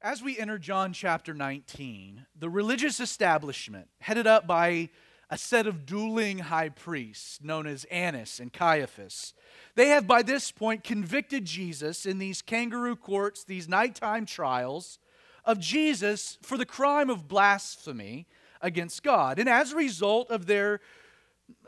[0.00, 4.90] As we enter John chapter 19, the religious establishment, headed up by
[5.28, 9.34] a set of dueling high priests known as Annas and Caiaphas,
[9.74, 15.00] they have by this point convicted Jesus in these kangaroo courts, these nighttime trials,
[15.44, 18.28] of Jesus for the crime of blasphemy
[18.62, 19.40] against God.
[19.40, 20.80] And as a result of their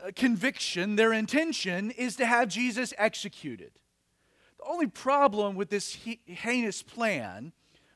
[0.01, 3.73] uh, conviction, their intention is to have Jesus executed.
[4.57, 7.51] The only problem with this heinous plan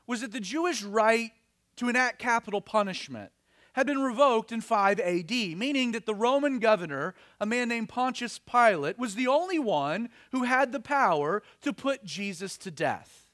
[0.06, 1.32] was that the Jewish right
[1.76, 3.32] to enact capital punishment
[3.74, 8.38] had been revoked in 5 AD, meaning that the Roman governor, a man named Pontius
[8.38, 13.26] Pilate, was the only one who had the power to put Jesus to death.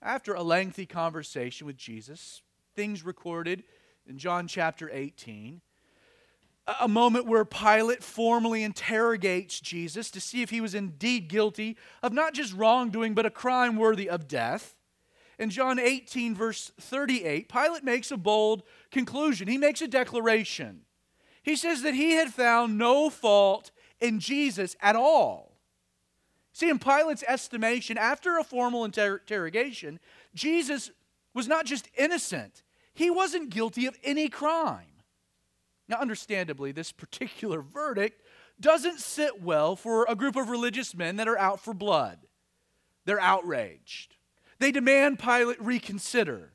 [0.00, 2.42] After a lengthy conversation with Jesus,
[2.76, 3.64] things recorded
[4.06, 5.60] in John chapter 18,
[6.80, 12.12] a moment where Pilate formally interrogates Jesus to see if he was indeed guilty of
[12.12, 14.76] not just wrongdoing, but a crime worthy of death
[15.40, 19.48] in John 18, verse 38, Pilate makes a bold conclusion.
[19.48, 20.82] He makes a declaration.
[21.42, 25.56] He says that he had found no fault in Jesus at all.
[26.52, 29.98] See, in Pilate's estimation, after a formal inter- interrogation,
[30.34, 30.90] Jesus
[31.32, 34.84] was not just innocent, he wasn't guilty of any crime.
[35.88, 38.20] Now, understandably, this particular verdict
[38.60, 42.18] doesn't sit well for a group of religious men that are out for blood.
[43.06, 44.16] They're outraged.
[44.60, 46.52] They demand Pilate reconsider.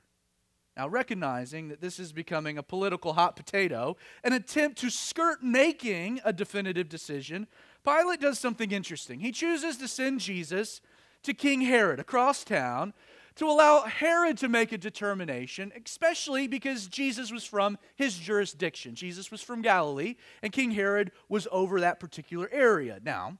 [0.78, 6.22] Now, recognizing that this is becoming a political hot potato, an attempt to skirt making
[6.24, 7.48] a definitive decision,
[7.84, 9.20] Pilate does something interesting.
[9.20, 10.82] He chooses to send Jesus
[11.24, 12.94] to King Herod across town
[13.36, 18.96] to allow Herod to make a determination, especially because Jesus was from his jurisdiction.
[18.96, 23.00] Jesus was from Galilee, and King Herod was over that particular area.
[23.04, 23.38] Now,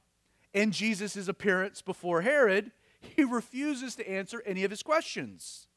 [0.52, 5.68] in Jesus' appearance before Herod, he refuses to answer any of his questions.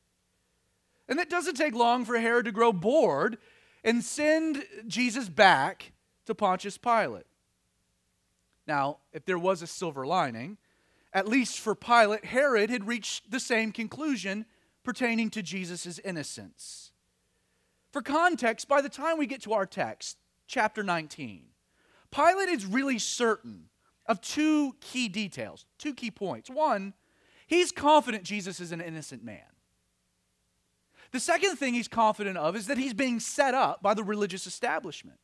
[1.07, 3.37] And it doesn't take long for Herod to grow bored
[3.83, 5.91] and send Jesus back
[6.25, 7.25] to Pontius Pilate.
[8.67, 10.57] Now, if there was a silver lining,
[11.11, 14.45] at least for Pilate, Herod had reached the same conclusion
[14.83, 16.91] pertaining to Jesus' innocence.
[17.91, 21.45] For context, by the time we get to our text, chapter 19,
[22.11, 23.69] Pilate is really certain
[24.05, 26.49] of two key details, two key points.
[26.49, 26.93] One,
[27.49, 29.41] He's confident Jesus is an innocent man.
[31.11, 34.45] The second thing he's confident of is that he's being set up by the religious
[34.45, 35.17] establishment.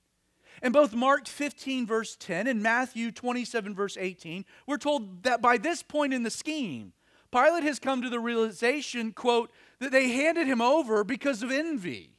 [0.64, 5.60] In both Mark 15, verse 10, and Matthew 27, verse 18, we're told that by
[5.60, 6.94] this point in the scheme,
[7.32, 12.18] Pilate has come to the realization, quote, that they handed him over because of envy.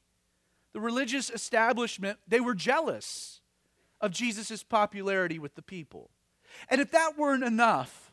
[0.73, 3.41] The religious establishment, they were jealous
[4.01, 6.11] of Jesus' popularity with the people.
[6.69, 8.06] And if that weren't enough,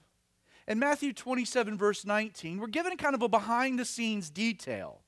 [0.67, 5.01] in Matthew 27, verse 19, we're given kind of a behind the scenes detail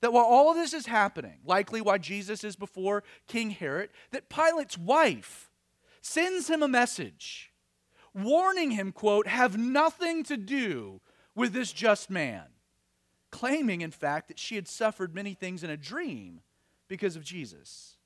[0.00, 4.28] that while all of this is happening, likely why Jesus is before King Herod, that
[4.28, 5.50] Pilate's wife
[6.00, 7.50] sends him a message
[8.14, 11.00] warning him, quote, have nothing to do
[11.34, 12.44] with this just man,
[13.30, 16.40] claiming, in fact, that she had suffered many things in a dream
[16.88, 17.96] because of Jesus.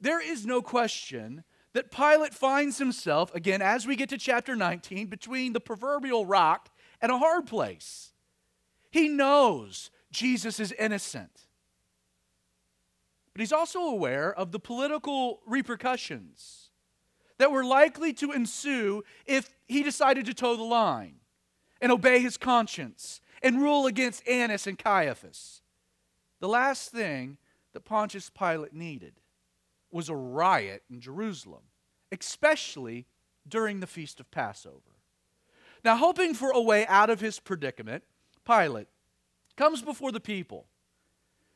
[0.00, 1.44] There is no question
[1.76, 6.70] that Pilate finds himself, again, as we get to chapter 19, between the proverbial rock
[7.02, 8.12] and a hard place.
[8.90, 11.42] He knows Jesus is innocent.
[13.34, 16.70] But he's also aware of the political repercussions
[17.36, 21.16] that were likely to ensue if he decided to toe the line
[21.82, 25.60] and obey his conscience and rule against Annas and Caiaphas.
[26.40, 27.36] The last thing
[27.74, 29.20] that Pontius Pilate needed
[29.96, 31.62] was a riot in Jerusalem,
[32.12, 33.06] especially
[33.48, 34.96] during the feast of Passover.
[35.84, 38.04] Now, hoping for a way out of his predicament,
[38.44, 38.88] Pilate
[39.56, 40.66] comes before the people.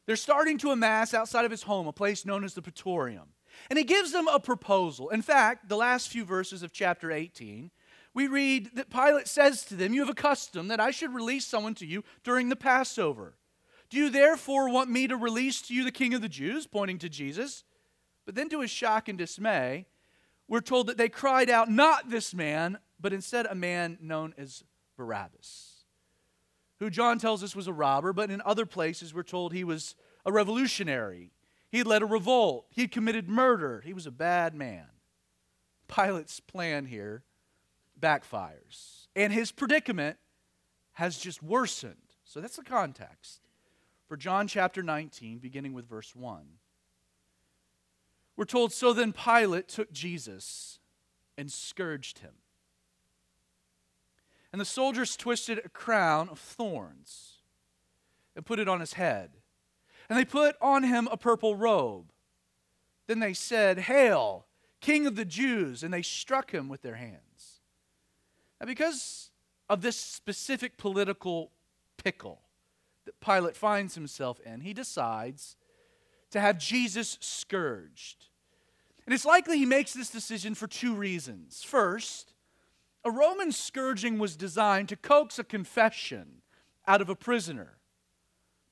[0.06, 3.28] They're starting to amass outside of his home, a place known as the Praetorium.
[3.68, 5.10] And he gives them a proposal.
[5.10, 7.70] In fact, the last few verses of chapter 18,
[8.14, 11.46] we read that Pilate says to them, You have a custom that I should release
[11.46, 13.36] someone to you during the Passover.
[13.88, 16.66] Do you therefore want me to release to you the king of the Jews?
[16.66, 17.64] Pointing to Jesus.
[18.26, 19.86] But then, to his shock and dismay,
[20.50, 24.64] we're told that they cried out, not this man, but instead a man known as
[24.96, 25.84] Barabbas,
[26.78, 29.94] who John tells us was a robber, but in other places we're told he was
[30.26, 31.32] a revolutionary.
[31.70, 34.86] He led a revolt, he committed murder, he was a bad man.
[35.88, 37.22] Pilate's plan here
[37.98, 40.16] backfires, and his predicament
[40.92, 41.96] has just worsened.
[42.24, 43.40] So that's the context
[44.08, 46.44] for John chapter 19, beginning with verse 1.
[48.40, 50.78] We're told, so then Pilate took Jesus
[51.36, 52.32] and scourged him.
[54.50, 57.42] And the soldiers twisted a crown of thorns
[58.34, 59.32] and put it on his head.
[60.08, 62.12] And they put on him a purple robe.
[63.08, 64.46] Then they said, Hail,
[64.80, 65.82] King of the Jews!
[65.82, 67.60] And they struck him with their hands.
[68.58, 69.32] Now, because
[69.68, 71.50] of this specific political
[72.02, 72.40] pickle
[73.04, 75.56] that Pilate finds himself in, he decides
[76.30, 78.28] to have Jesus scourged.
[79.06, 81.62] And it's likely he makes this decision for two reasons.
[81.62, 82.34] First,
[83.04, 86.42] a Roman scourging was designed to coax a confession
[86.86, 87.78] out of a prisoner.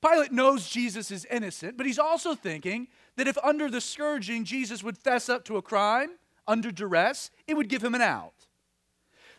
[0.01, 2.87] Pilate knows Jesus is innocent, but he's also thinking
[3.17, 6.11] that if under the scourging Jesus would fess up to a crime
[6.47, 8.47] under duress, it would give him an out.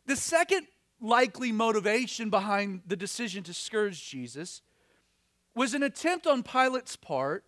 [0.06, 0.66] The second
[1.00, 4.60] likely motivation behind the decision to scourge Jesus
[5.54, 7.44] was an attempt on Pilate's part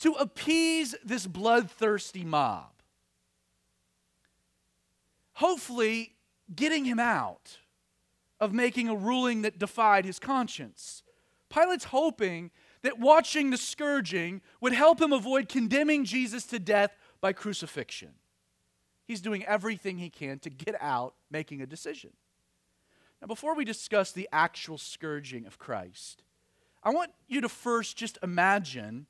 [0.00, 2.70] to appease this bloodthirsty mob.
[5.34, 6.14] Hopefully,
[6.54, 7.58] getting him out
[8.40, 11.02] of making a ruling that defied his conscience.
[11.48, 12.50] Pilate's hoping
[12.82, 18.10] that watching the scourging would help him avoid condemning Jesus to death by crucifixion.
[19.06, 22.10] He's doing everything he can to get out making a decision.
[23.20, 26.22] Now, before we discuss the actual scourging of Christ,
[26.82, 29.06] I want you to first just imagine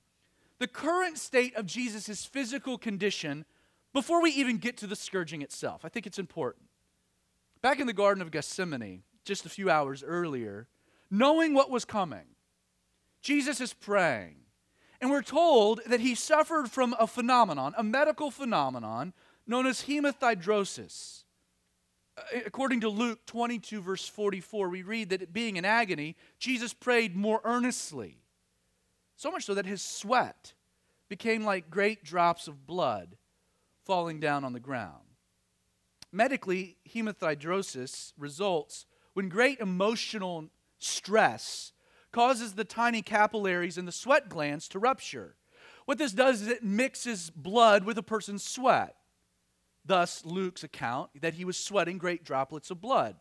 [0.59, 3.45] the current state of Jesus' physical condition
[3.93, 5.85] before we even get to the scourging itself.
[5.85, 6.67] I think it's important.
[7.63, 10.69] Back in the Garden of Gethsemane, just a few hours earlier,
[11.11, 12.27] knowing what was coming,
[13.23, 14.37] Jesus is praying.
[15.01, 19.13] And we're told that he suffered from a phenomenon, a medical phenomenon
[19.47, 21.25] known as hematidrosis.
[22.17, 27.17] Uh, according to Luke 22, verse 44, we read that being in agony, Jesus prayed
[27.17, 28.24] more earnestly.
[29.17, 30.55] So much so that his sweat
[31.09, 33.17] became like great drops of blood
[33.85, 35.03] falling down on the ground.
[36.11, 41.73] Medically, hematidrosis results when great emotional stress
[42.13, 45.37] causes the tiny capillaries in the sweat glands to rupture.
[45.85, 48.97] What this does is it mixes blood with a person's sweat.
[49.85, 53.17] Thus, Luke's account that he was sweating great droplets of blood.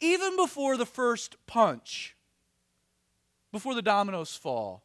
[0.00, 2.16] Even before the first punch,
[3.52, 4.84] before the dominoes fall,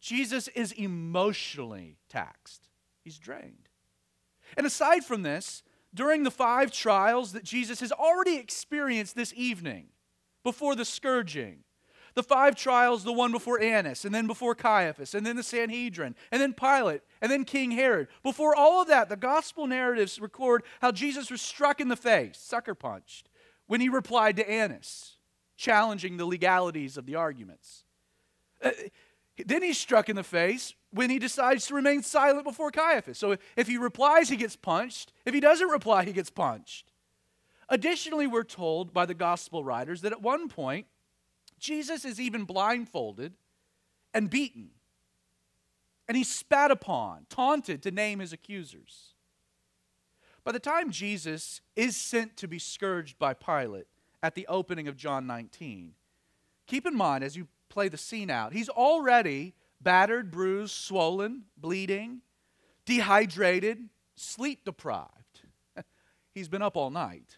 [0.00, 2.68] Jesus is emotionally taxed.
[3.02, 3.68] He's drained.
[4.56, 5.62] And aside from this,
[5.94, 9.88] during the five trials that Jesus has already experienced this evening,
[10.44, 11.64] before the scourging,
[12.14, 16.14] the five trials the one before Annas, and then before Caiaphas, and then the Sanhedrin,
[16.32, 18.08] and then Pilate, and then King Herod.
[18.22, 22.38] Before all of that, the gospel narratives record how Jesus was struck in the face,
[22.38, 23.28] sucker punched,
[23.66, 25.16] when he replied to Annas,
[25.56, 27.84] challenging the legalities of the arguments.
[28.62, 28.70] Uh,
[29.46, 33.18] then he's struck in the face when he decides to remain silent before Caiaphas.
[33.18, 35.12] So if he replies, he gets punched.
[35.24, 36.90] If he doesn't reply, he gets punched.
[37.68, 40.86] Additionally, we're told by the gospel writers that at one point,
[41.58, 43.34] Jesus is even blindfolded
[44.14, 44.70] and beaten.
[46.08, 49.12] And he's spat upon, taunted to name his accusers.
[50.44, 53.86] By the time Jesus is sent to be scourged by Pilate
[54.22, 55.92] at the opening of John 19,
[56.66, 62.22] keep in mind as you play the scene out, he's already battered, bruised, swollen, bleeding,
[62.84, 65.42] dehydrated, sleep deprived.
[66.34, 67.36] he's been up all night.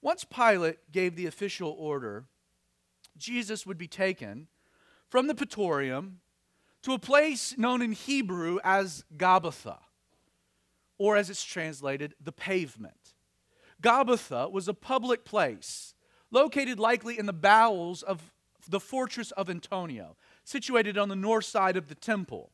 [0.00, 2.26] Once Pilate gave the official order,
[3.16, 4.46] Jesus would be taken
[5.08, 6.20] from the praetorium
[6.82, 9.78] to a place known in Hebrew as Gabbatha,
[10.98, 13.14] or as it's translated, the pavement.
[13.82, 15.94] Gabbatha was a public place
[16.30, 18.32] located likely in the bowels of
[18.66, 20.10] the fortress of Antonia,
[20.44, 22.50] situated on the north side of the temple.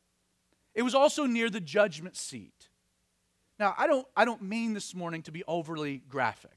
[0.73, 2.69] It was also near the judgment seat.
[3.59, 6.51] Now, I don't, I don't mean this morning to be overly graphic.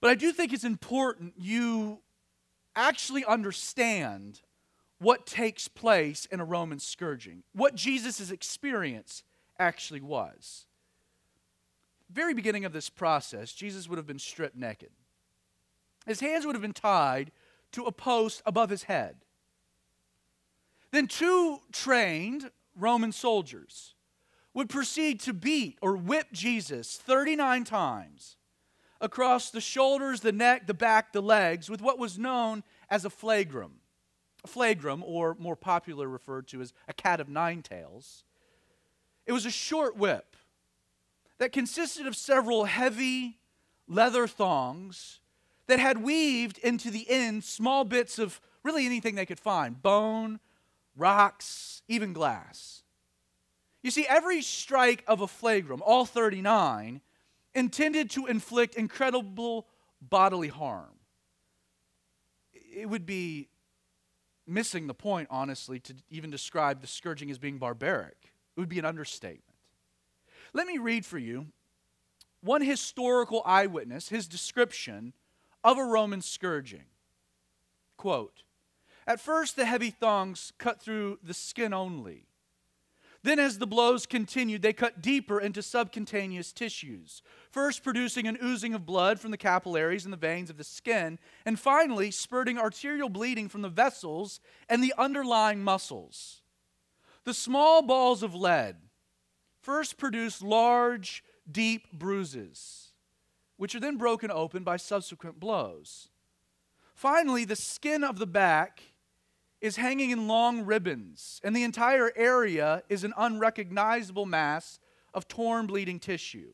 [0.00, 2.00] But I do think it's important you
[2.76, 4.40] actually understand
[4.98, 9.22] what takes place in a Roman scourging, what Jesus' experience
[9.58, 10.66] actually was.
[12.10, 14.90] Very beginning of this process, Jesus would have been stripped naked.
[16.06, 17.32] His hands would have been tied
[17.72, 19.16] to a post above his head.
[20.90, 23.94] Then two trained Roman soldiers
[24.52, 28.36] would proceed to beat or whip Jesus 39 times
[29.00, 33.10] across the shoulders, the neck, the back, the legs with what was known as a
[33.10, 33.80] flagrum.
[34.44, 38.24] A flagrum, or more popular referred to as a cat of nine tails,
[39.26, 40.36] it was a short whip
[41.38, 43.38] that consisted of several heavy
[43.88, 45.20] leather thongs
[45.66, 50.40] that had weaved into the end small bits of really anything they could find bone,
[50.96, 52.82] rocks, even glass.
[53.82, 57.00] You see, every strike of a flagrum, all 39,
[57.54, 59.66] intended to inflict incredible
[60.00, 60.90] bodily harm.
[62.52, 63.48] it would be
[64.46, 68.16] missing the point, honestly, to even describe the scourging as being barbaric.
[68.56, 69.42] It would be an understatement.
[70.52, 71.46] Let me read for you
[72.40, 75.14] one historical eyewitness, his description
[75.64, 76.84] of a Roman scourging.
[77.96, 78.42] Quote
[79.06, 82.26] At first, the heavy thongs cut through the skin only.
[83.24, 88.74] Then, as the blows continued, they cut deeper into subcutaneous tissues, first producing an oozing
[88.74, 93.08] of blood from the capillaries and the veins of the skin, and finally spurting arterial
[93.08, 96.42] bleeding from the vessels and the underlying muscles.
[97.24, 98.76] The small balls of lead
[99.62, 102.83] first produce large, deep bruises,
[103.56, 106.08] which are then broken open by subsequent blows.
[106.94, 108.82] Finally, the skin of the back
[109.60, 114.78] is hanging in long ribbons, and the entire area is an unrecognizable mass
[115.14, 116.52] of torn, bleeding tissue.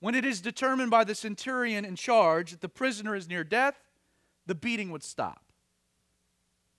[0.00, 3.76] When it is determined by the centurion in charge that the prisoner is near death,
[4.44, 5.42] the beating would stop.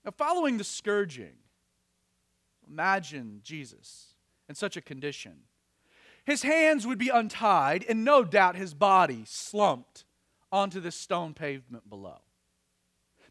[0.06, 1.34] Now, following the scourging,
[2.70, 4.14] imagine Jesus
[4.48, 5.40] in such a condition.
[6.28, 10.04] His hands would be untied, and no doubt his body slumped
[10.52, 12.18] onto the stone pavement below.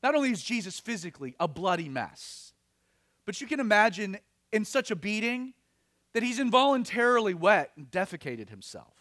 [0.03, 2.55] Not only is Jesus physically a bloody mess,
[3.27, 4.17] but you can imagine
[4.51, 5.53] in such a beating
[6.15, 8.95] that he's involuntarily wet and defecated himself.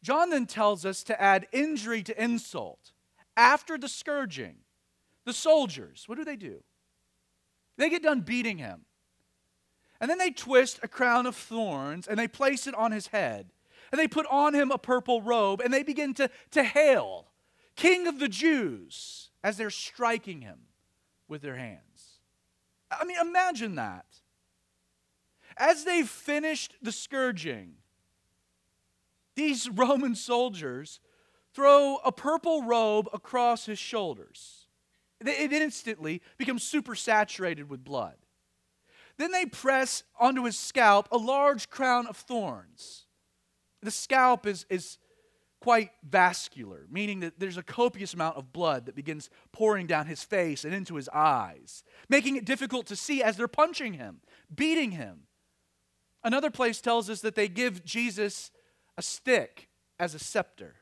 [0.00, 2.92] John then tells us to add injury to insult.
[3.36, 4.58] After the scourging,
[5.26, 6.62] the soldiers, what do they do?
[7.78, 8.84] They get done beating him.
[10.00, 13.50] And then they twist a crown of thorns and they place it on his head.
[13.92, 17.26] And they put on him a purple robe and they begin to, to hail,
[17.76, 20.60] King of the Jews as they're striking him
[21.28, 22.20] with their hands.
[22.90, 24.06] I mean, imagine that.
[25.56, 27.74] As they finished the scourging,
[29.36, 31.00] these Roman soldiers
[31.52, 34.66] throw a purple robe across his shoulders.
[35.20, 38.16] It instantly becomes super saturated with blood.
[39.20, 43.04] Then they press onto his scalp a large crown of thorns.
[43.82, 44.96] The scalp is, is
[45.60, 50.24] quite vascular, meaning that there's a copious amount of blood that begins pouring down his
[50.24, 54.22] face and into his eyes, making it difficult to see as they're punching him,
[54.54, 55.24] beating him.
[56.24, 58.50] Another place tells us that they give Jesus
[58.96, 60.76] a stick as a scepter.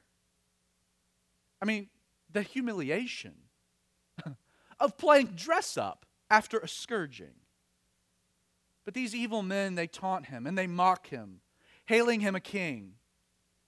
[1.60, 1.88] I mean,
[2.30, 3.34] the humiliation
[4.78, 7.34] of playing dress up after a scourging.
[8.88, 11.42] But these evil men, they taunt him and they mock him,
[11.84, 12.94] hailing him a king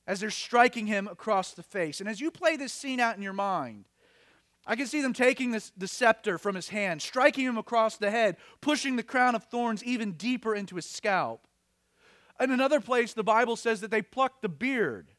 [0.07, 2.01] as they're striking him across the face.
[2.01, 3.85] And as you play this scene out in your mind,
[4.67, 8.11] I can see them taking this, the scepter from his hand, striking him across the
[8.11, 11.47] head, pushing the crown of thorns even deeper into his scalp.
[12.41, 15.11] In another place, the Bible says that they plucked the beard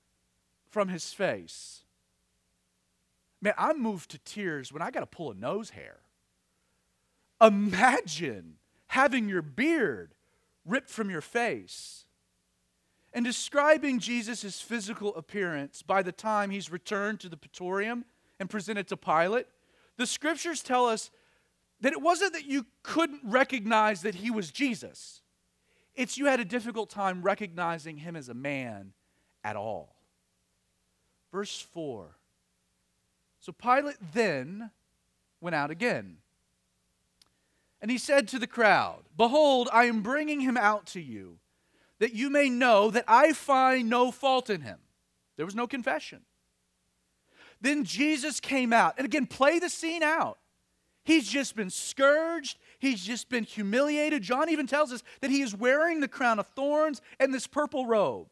[0.72, 1.84] from his face.
[3.40, 6.00] Man, I'm moved to tears when I got to pull a nose hair.
[7.40, 8.56] Imagine
[8.92, 10.14] having your beard
[10.66, 12.04] ripped from your face.
[13.14, 18.04] And describing Jesus' physical appearance by the time he's returned to the praetorium
[18.38, 19.48] and presented to Pilate,
[19.96, 21.10] the scriptures tell us
[21.80, 25.22] that it wasn't that you couldn't recognize that he was Jesus,
[25.96, 28.92] it's you had a difficult time recognizing him as a man
[29.42, 29.96] at all.
[31.32, 32.18] Verse 4
[33.40, 34.72] So Pilate then
[35.40, 36.18] went out again.
[37.82, 41.40] And he said to the crowd, Behold, I am bringing him out to you
[42.00, 44.80] that you may know that I find no fault in him.
[45.38, 46.22] There was no confession.
[47.62, 48.96] Then Jesus came out.
[48.98, 50.40] And again, play the scene out.
[51.04, 52.58] He's just been scourged.
[52.80, 54.22] He's just been humiliated.
[54.22, 57.86] John even tells us that he is wearing the crown of thorns and this purple
[57.86, 58.28] robe.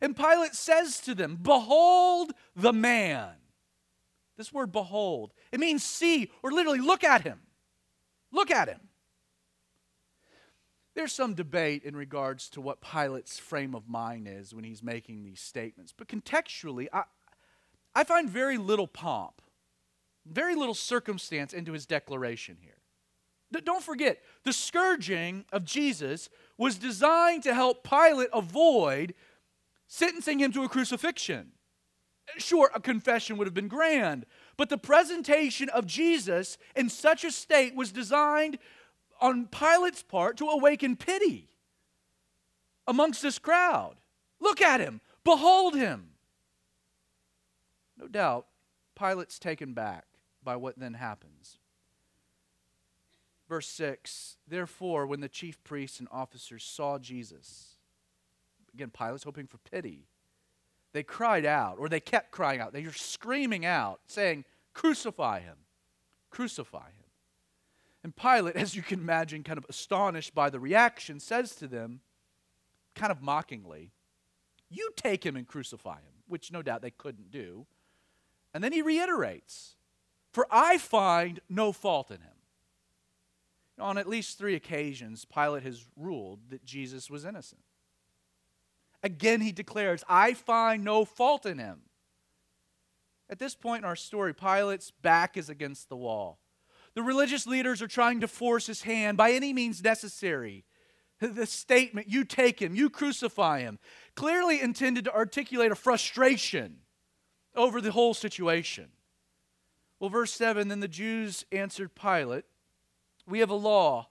[0.00, 3.30] And Pilate says to them, Behold the man.
[4.36, 7.40] This word behold, it means see or literally look at him.
[8.32, 8.80] Look at him.
[10.94, 15.22] There's some debate in regards to what Pilate's frame of mind is when he's making
[15.22, 15.92] these statements.
[15.96, 17.04] But contextually, I,
[17.94, 19.40] I find very little pomp,
[20.26, 22.78] very little circumstance into his declaration here.
[23.64, 29.14] Don't forget, the scourging of Jesus was designed to help Pilate avoid
[29.86, 31.52] sentencing him to a crucifixion.
[32.36, 34.26] Sure, a confession would have been grand,
[34.58, 38.58] but the presentation of Jesus in such a state was designed
[39.20, 41.48] on Pilate's part to awaken pity
[42.86, 43.94] amongst this crowd.
[44.40, 46.10] Look at him, behold him.
[47.96, 48.46] No doubt,
[48.96, 50.04] Pilate's taken back
[50.42, 51.58] by what then happens.
[53.48, 57.76] Verse 6 Therefore, when the chief priests and officers saw Jesus,
[58.74, 60.08] again, Pilate's hoping for pity,
[60.92, 62.72] they cried out, or they kept crying out.
[62.72, 65.56] They were screaming out, saying, Crucify him.
[66.30, 67.04] Crucify him.
[68.04, 72.00] And Pilate, as you can imagine, kind of astonished by the reaction, says to them,
[72.94, 73.92] kind of mockingly,
[74.70, 77.66] You take him and crucify him, which no doubt they couldn't do.
[78.54, 79.76] And then he reiterates,
[80.32, 82.32] For I find no fault in him.
[83.78, 87.60] On at least three occasions, Pilate has ruled that Jesus was innocent.
[89.02, 91.82] Again, he declares, I find no fault in him.
[93.30, 96.38] At this point in our story, Pilate's back is against the wall.
[96.94, 100.64] The religious leaders are trying to force his hand by any means necessary.
[101.20, 103.80] The statement, you take him, you crucify him,
[104.14, 106.78] clearly intended to articulate a frustration
[107.56, 108.88] over the whole situation.
[109.98, 112.44] Well, verse 7 then the Jews answered Pilate,
[113.26, 114.08] We have a law,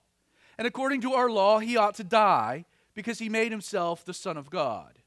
[0.57, 2.65] and according to our law, he ought to die
[2.97, 4.97] because he made himself the Son of God.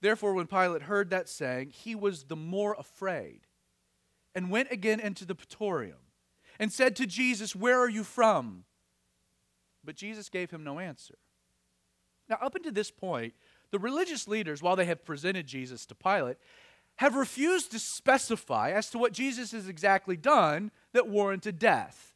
[0.00, 3.42] Therefore, when Pilate heard that saying, he was the more afraid
[4.34, 5.98] and went again into the praetorium
[6.58, 8.64] and said to Jesus, Where are you from?
[9.84, 11.18] But Jesus gave him no answer.
[12.26, 13.34] Now, up until this point,
[13.70, 16.38] the religious leaders, while they have presented Jesus to Pilate,
[16.96, 22.09] have refused to specify as to what Jesus has exactly done that warranted death.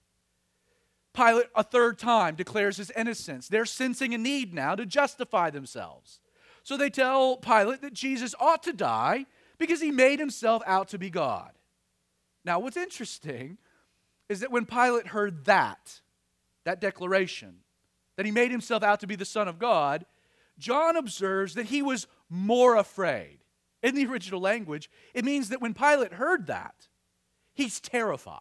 [1.14, 3.48] Pilate, a third time, declares his innocence.
[3.48, 6.20] They're sensing a need now to justify themselves.
[6.64, 9.26] So they tell Pilate that Jesus ought to die
[9.58, 11.52] because he made himself out to be God.
[12.44, 13.58] Now, what's interesting
[14.28, 16.00] is that when Pilate heard that,
[16.64, 17.60] that declaration,
[18.16, 20.06] that he made himself out to be the Son of God,
[20.58, 23.38] John observes that he was more afraid.
[23.82, 26.88] In the original language, it means that when Pilate heard that,
[27.52, 28.40] he's terrified.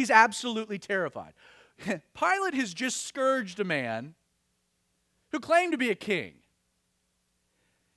[0.00, 1.34] He's absolutely terrified.
[1.84, 4.14] Pilate has just scourged a man
[5.30, 6.36] who claimed to be a king.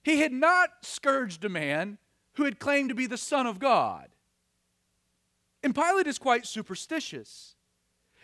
[0.04, 1.98] He had not scourged a man
[2.34, 4.10] who had claimed to be the Son of God.
[5.64, 7.56] And Pilate is quite superstitious.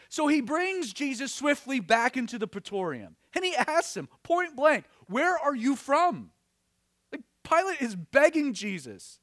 [0.10, 4.88] So he brings Jesus swiftly back into the praetorium and he asks him point blank,
[5.08, 6.32] Where are you from?
[7.14, 9.22] Like Pilate is begging Jesus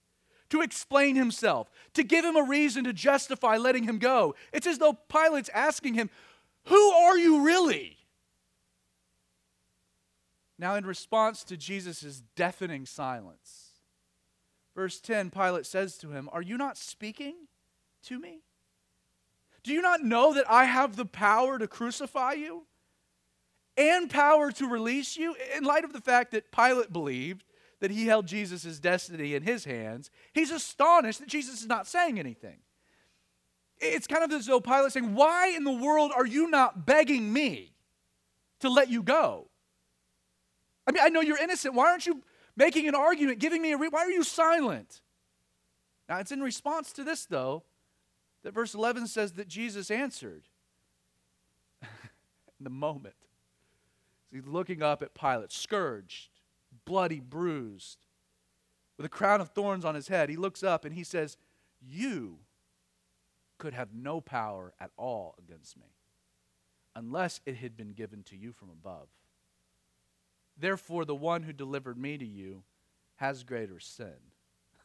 [0.50, 4.34] to explain himself, to give him a reason to justify letting him go.
[4.52, 6.10] It's as though Pilate's asking him,
[6.66, 7.96] Who are you really?
[10.58, 13.72] Now, in response to Jesus' deafening silence,
[14.74, 17.34] verse 10, Pilate says to him, Are you not speaking
[18.04, 18.40] to me?
[19.62, 22.66] Do you not know that I have the power to crucify you
[23.76, 25.34] and power to release you?
[25.56, 27.44] In light of the fact that Pilate believed
[27.80, 32.18] that he held Jesus' destiny in his hands, he's astonished that Jesus is not saying
[32.18, 32.58] anything.
[33.78, 37.32] It's kind of as though Pilate saying, Why in the world are you not begging
[37.32, 37.74] me
[38.60, 39.48] to let you go?
[40.86, 41.74] I mean, I know you're innocent.
[41.74, 42.22] Why aren't you
[42.56, 45.02] making an argument, giving me a re- why are you silent?
[46.08, 47.64] Now, it's in response to this, though,
[48.44, 50.44] that verse 11 says that Jesus answered
[51.82, 53.16] in the moment.
[54.32, 56.35] He's looking up at Pilate, scourged,
[56.86, 57.98] bloody, bruised,
[58.96, 60.30] with a crown of thorns on his head.
[60.30, 61.36] He looks up and he says,
[61.86, 62.38] You
[63.58, 65.96] could have no power at all against me
[66.94, 69.08] unless it had been given to you from above.
[70.58, 72.62] Therefore, the one who delivered me to you
[73.16, 74.14] has greater sin.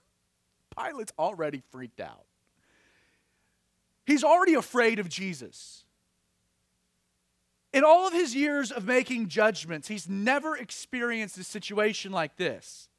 [0.78, 2.26] Pilate's already freaked out.
[4.06, 5.86] He's already afraid of Jesus.
[7.74, 12.90] In all of his years of making judgments, he's never experienced a situation like this.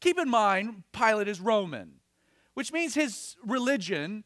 [0.00, 1.94] Keep in mind, Pilate is Roman,
[2.54, 4.24] which means his religion,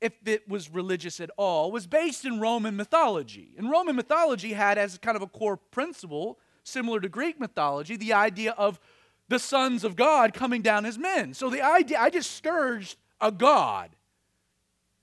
[0.00, 3.54] if it was religious at all, was based in Roman mythology.
[3.58, 8.12] And Roman mythology had as kind of a core principle similar to Greek mythology, the
[8.12, 8.80] idea of
[9.28, 11.34] the sons of God coming down as men.
[11.34, 13.90] So the idea, I just scourged a God.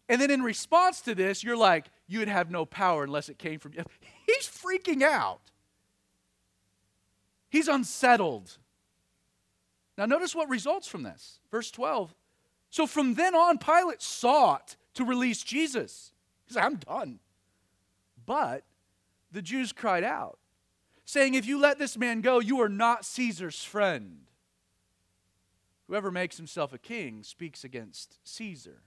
[0.09, 3.37] And then in response to this, you're like, you would have no power unless it
[3.37, 3.83] came from you.
[4.25, 5.41] He's freaking out.
[7.49, 8.57] He's unsettled.
[9.97, 11.39] Now, notice what results from this.
[11.51, 12.15] Verse 12.
[12.69, 16.13] So from then on, Pilate sought to release Jesus.
[16.45, 17.19] He said, I'm done.
[18.25, 18.63] But
[19.31, 20.39] the Jews cried out
[21.05, 24.21] saying, If you let this man go, you are not Caesar's friend.
[25.87, 28.81] Whoever makes himself a king speaks against Caesar.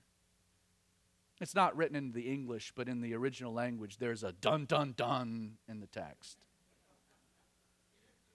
[1.44, 4.94] It's not written in the English, but in the original language, there's a dun dun
[4.96, 6.38] dun in the text.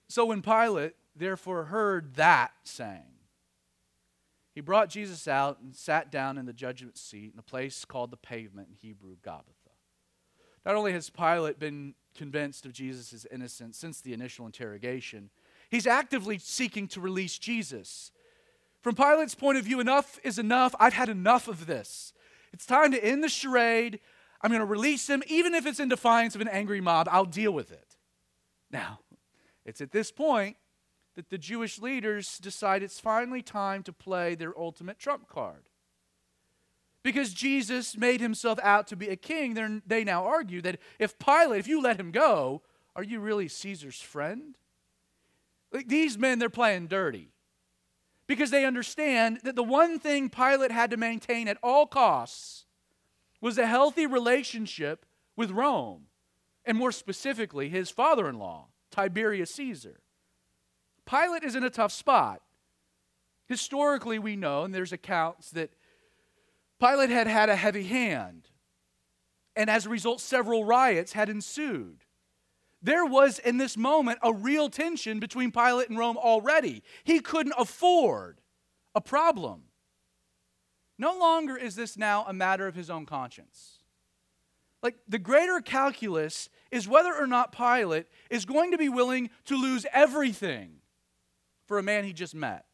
[0.06, 3.16] So when Pilate therefore heard that saying,
[4.54, 8.12] he brought Jesus out and sat down in the judgment seat in a place called
[8.12, 9.74] the pavement in Hebrew, Gabbatha.
[10.64, 15.30] Not only has Pilate been convinced of Jesus' innocence since the initial interrogation,
[15.68, 18.12] he's actively seeking to release Jesus.
[18.82, 20.76] From Pilate's point of view, enough is enough.
[20.78, 22.12] I've had enough of this.
[22.52, 24.00] It's time to end the charade.
[24.42, 27.08] I'm going to release him, even if it's in defiance of an angry mob.
[27.10, 27.96] I'll deal with it.
[28.70, 29.00] Now,
[29.64, 30.56] it's at this point
[31.16, 35.68] that the Jewish leaders decide it's finally time to play their ultimate trump card.
[37.02, 41.60] Because Jesus made himself out to be a king, they now argue that if Pilate,
[41.60, 42.62] if you let him go,
[42.94, 44.56] are you really Caesar's friend?
[45.72, 47.28] Like these men, they're playing dirty.
[48.30, 52.64] Because they understand that the one thing Pilate had to maintain at all costs
[53.40, 56.06] was a healthy relationship with Rome,
[56.64, 59.98] and more specifically, his father in law, Tiberius Caesar.
[61.04, 62.40] Pilate is in a tough spot.
[63.48, 65.72] Historically, we know, and there's accounts that
[66.78, 68.48] Pilate had had a heavy hand,
[69.56, 72.04] and as a result, several riots had ensued.
[72.82, 76.82] There was, in this moment, a real tension between Pilate and Rome already.
[77.04, 78.40] He couldn't afford
[78.94, 79.64] a problem.
[80.98, 83.78] No longer is this now a matter of his own conscience.
[84.82, 89.56] Like, the greater calculus is whether or not Pilate is going to be willing to
[89.56, 90.76] lose everything
[91.66, 92.64] for a man he just met.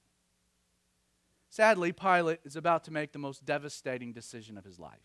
[1.50, 5.00] Sadly, Pilate is about to make the most devastating decision of his life.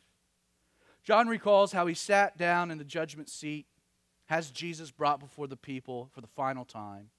[1.03, 3.65] John recalls how he sat down in the judgment seat,
[4.31, 7.09] has Jesus brought before the people for the final time.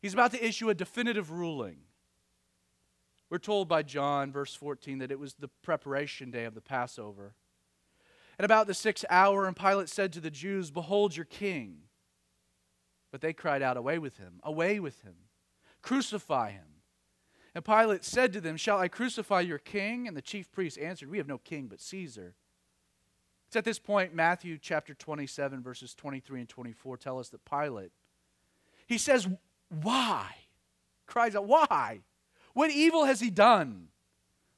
[0.00, 1.76] He's about to issue a definitive ruling.
[3.30, 7.36] We're told by John, verse 14, that it was the preparation day of the Passover.
[8.40, 11.82] At about the sixth hour, and Pilate said to the Jews, Behold your king.
[13.12, 15.14] But they cried out, Away with him, away with him,
[15.80, 16.82] crucify him.
[17.54, 20.08] And Pilate said to them, Shall I crucify your king?
[20.08, 22.34] And the chief priests answered, We have no king but Caesar.
[23.52, 27.92] It's at this point, Matthew chapter 27, verses 23 and 24 tell us that Pilate,
[28.86, 29.28] he says,
[29.68, 30.34] Why?
[31.04, 32.00] Cries out, Why?
[32.54, 33.88] What evil has he done?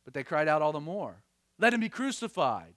[0.04, 1.24] But they cried out all the more,
[1.58, 2.74] Let him be crucified.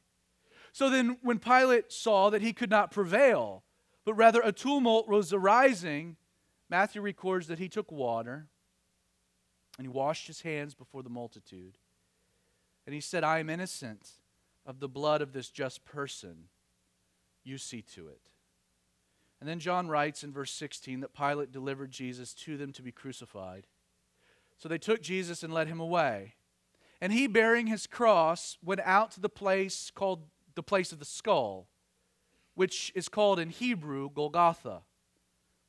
[0.72, 3.62] So then, when Pilate saw that he could not prevail,
[4.04, 6.16] but rather a tumult was arising,
[6.68, 8.48] Matthew records that he took water
[9.78, 11.78] and he washed his hands before the multitude.
[12.88, 14.14] And he said, I am innocent
[14.68, 16.50] of the blood of this just person.
[17.44, 18.30] You see to it.
[19.40, 22.92] And then John writes in verse 16 that Pilate delivered Jesus to them to be
[22.92, 23.66] crucified.
[24.58, 26.36] So they took Jesus and led him away.
[27.00, 30.24] And he, bearing his cross, went out to the place called
[30.56, 31.68] the place of the skull,
[32.56, 34.82] which is called in Hebrew Golgotha,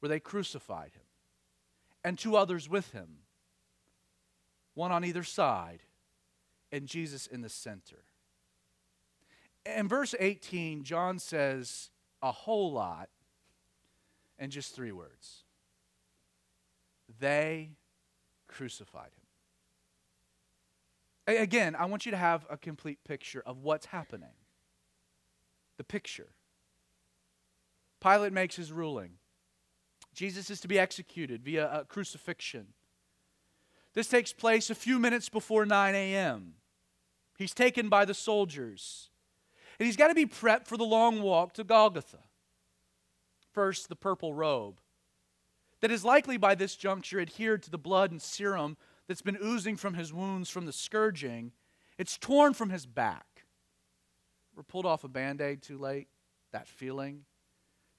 [0.01, 1.03] where they crucified him,
[2.03, 3.19] and two others with him
[4.79, 5.83] one on either side,
[6.71, 8.05] and Jesus in the center.
[9.77, 11.91] In verse 18, John says
[12.23, 13.09] a whole lot
[14.39, 15.45] in just three words
[17.21, 17.71] They
[18.47, 19.11] crucified
[21.27, 21.43] him.
[21.43, 24.33] Again, I want you to have a complete picture of what's happening.
[25.77, 26.29] The picture.
[28.01, 29.19] Pilate makes his ruling.
[30.15, 32.69] Jesus is to be executed via crucifixion.
[33.93, 36.55] This takes place a few minutes before 9 a.m.
[37.37, 39.11] He's taken by the soldiers.
[39.79, 42.19] And he's got to be prepped for the long walk to Golgotha.
[43.53, 44.81] First, the purple robe
[45.81, 49.77] that is likely by this juncture adhered to the blood and serum that's been oozing
[49.77, 51.53] from his wounds from the scourging.
[51.97, 53.45] It's torn from his back.
[54.57, 56.09] We're pulled off a band aid too late.
[56.53, 57.25] That feeling.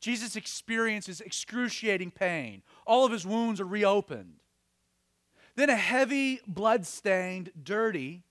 [0.02, 2.64] Jesus experiences excruciating pain.
[2.86, 4.42] All of his wounds are reopened.
[5.56, 8.24] Then a heavy, blood-stained, dirty,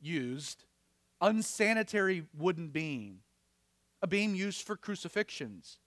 [0.00, 0.64] used,
[1.24, 3.20] unsanitary wooden beam,
[4.02, 5.78] a beam used for crucifixions,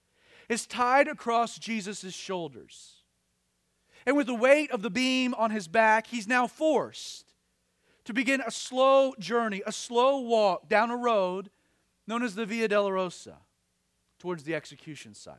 [0.49, 3.03] is tied across Jesus' shoulders.
[4.05, 7.35] And with the weight of the beam on his back, he's now forced
[8.05, 11.49] to begin a slow journey, a slow walk down a road
[12.07, 13.35] known as the Via Dolorosa
[14.17, 15.35] towards the execution site.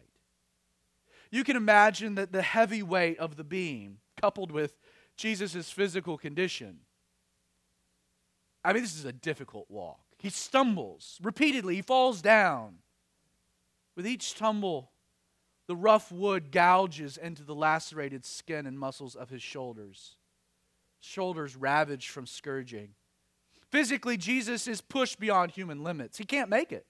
[1.31, 4.79] You can imagine that the heavy weight of the beam, coupled with
[5.17, 6.81] Jesus' physical condition.
[8.69, 9.99] I mean, this is a difficult walk.
[10.19, 12.75] He stumbles repeatedly, he falls down.
[13.97, 14.91] With each tumble,
[15.69, 20.17] the rough wood gouges into the lacerated skin and muscles of his shoulders,
[21.01, 22.91] shoulders ravaged from scourging.
[23.71, 26.19] Physically, Jesus is pushed beyond human limits.
[26.19, 26.85] He can't make it.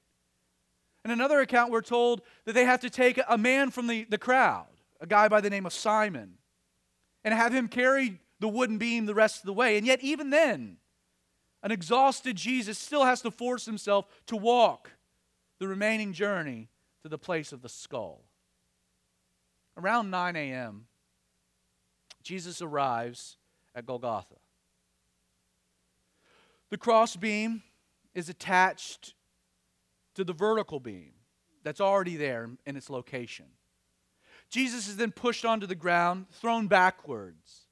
[1.05, 4.19] In another account, we're told that they have to take a man from the, the
[4.19, 4.67] crowd,
[5.01, 6.39] a guy by the name of Simon,
[7.23, 9.77] and have him carry the wooden beam the rest of the way.
[9.77, 10.79] And yet, even then,
[11.63, 14.93] an exhausted Jesus still has to force himself to walk
[15.59, 16.69] the remaining journey
[17.03, 18.25] to the place of the skull.
[19.77, 20.87] Around 9 a.m.,
[22.23, 23.37] Jesus arrives
[23.75, 24.37] at Golgotha.
[26.71, 27.63] The cross beam
[28.15, 29.15] is attached
[30.15, 31.13] to the vertical beam
[31.63, 33.47] that's already there in its location.
[34.51, 37.68] Jesus is then pushed onto the ground, thrown backwards.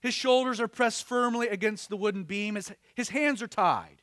[0.00, 4.02] His shoulders are pressed firmly against the wooden beam, his, his hands are tied,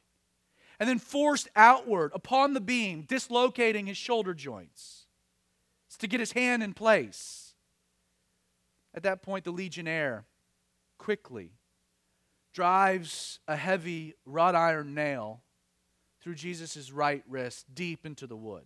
[0.79, 5.05] and then forced outward upon the beam, dislocating his shoulder joints.
[5.87, 7.53] It's to get his hand in place.
[8.93, 10.25] At that point, the legionnaire
[10.97, 11.51] quickly
[12.53, 15.41] drives a heavy wrought iron nail
[16.21, 18.63] through Jesus' right wrist deep into the wood.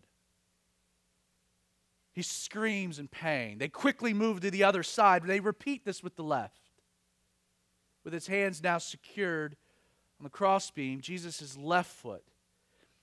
[2.13, 3.58] He screams in pain.
[3.58, 5.24] They quickly move to the other side.
[5.24, 6.68] They repeat this with the left.
[8.10, 9.56] With his hands now secured
[10.19, 12.24] on the crossbeam, Jesus' left foot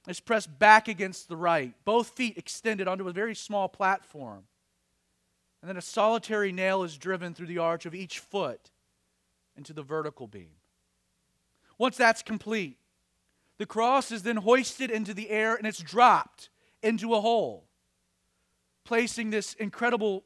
[0.08, 4.42] is pressed back against the right, both feet extended onto a very small platform.
[5.62, 8.72] And then a solitary nail is driven through the arch of each foot
[9.56, 10.56] into the vertical beam.
[11.78, 12.76] Once that's complete,
[13.58, 16.50] the cross is then hoisted into the air and it's dropped
[16.82, 17.68] into a hole,
[18.82, 20.24] placing this incredible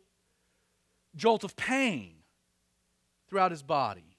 [1.15, 2.15] jolt of pain
[3.29, 4.10] throughout his body.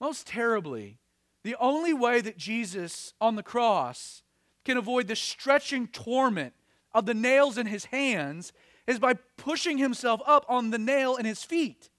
[0.00, 0.98] Most terribly,
[1.44, 4.22] the only way that Jesus on the cross
[4.64, 6.54] can avoid the stretching torment
[6.92, 8.52] of the nails in his hands
[8.86, 11.90] is by pushing himself up on the nail in his feet.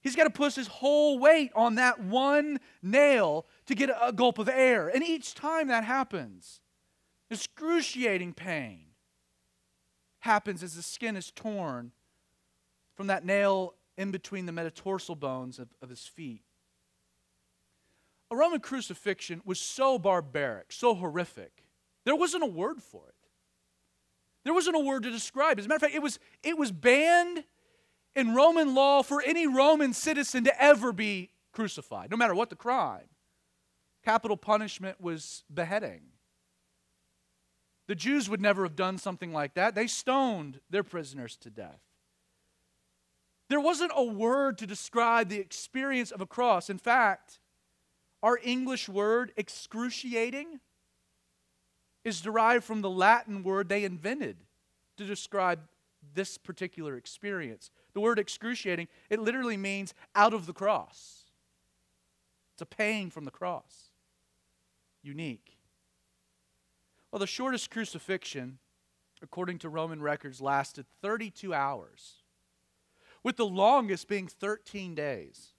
[0.00, 4.38] He's got to push his whole weight on that one nail to get a gulp
[4.38, 4.88] of air.
[4.88, 6.60] And each time that happens,
[7.30, 8.86] excruciating pain
[10.20, 11.92] happens as the skin is torn
[12.94, 16.45] from that nail in between the metatarsal bones of, of his feet.
[18.30, 21.64] A Roman crucifixion was so barbaric, so horrific,
[22.04, 23.14] there wasn't a word for it.
[24.44, 25.58] There wasn't a word to describe.
[25.58, 27.44] As a matter of fact, it was, it was banned
[28.14, 32.56] in Roman law for any Roman citizen to ever be crucified, no matter what the
[32.56, 33.08] crime.
[34.04, 36.02] Capital punishment was beheading.
[37.88, 39.74] The Jews would never have done something like that.
[39.74, 41.80] They stoned their prisoners to death.
[43.48, 46.68] There wasn't a word to describe the experience of a cross.
[46.68, 47.40] In fact,
[48.22, 50.60] our English word excruciating
[52.04, 54.36] is derived from the Latin word they invented
[54.96, 55.60] to describe
[56.14, 57.70] this particular experience.
[57.94, 61.24] The word excruciating, it literally means out of the cross.
[62.54, 63.90] It's a pain from the cross.
[65.02, 65.58] Unique.
[67.10, 68.58] Well, the shortest crucifixion,
[69.22, 72.22] according to Roman records, lasted 32 hours,
[73.22, 75.54] with the longest being 13 days.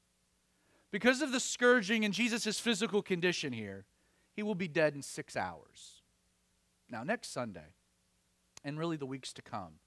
[0.91, 3.85] Because of the scourging and Jesus' physical condition here,
[4.33, 6.01] he will be dead in six hours.
[6.89, 7.73] Now, next Sunday,
[8.63, 9.79] and really the weeks to come,